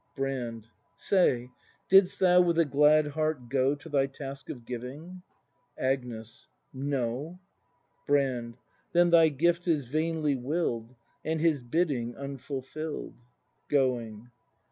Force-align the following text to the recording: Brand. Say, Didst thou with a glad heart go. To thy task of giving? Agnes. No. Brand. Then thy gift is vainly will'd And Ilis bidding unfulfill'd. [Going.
Brand. 0.15 0.65
Say, 0.95 1.51
Didst 1.87 2.19
thou 2.19 2.41
with 2.41 2.57
a 2.57 2.65
glad 2.65 3.05
heart 3.09 3.49
go. 3.49 3.75
To 3.75 3.87
thy 3.87 4.07
task 4.07 4.49
of 4.49 4.65
giving? 4.65 5.21
Agnes. 5.77 6.47
No. 6.73 7.37
Brand. 8.07 8.57
Then 8.93 9.11
thy 9.11 9.29
gift 9.29 9.67
is 9.67 9.85
vainly 9.85 10.35
will'd 10.35 10.95
And 11.23 11.39
Ilis 11.39 11.61
bidding 11.61 12.15
unfulfill'd. 12.15 13.13
[Going. 13.69 14.31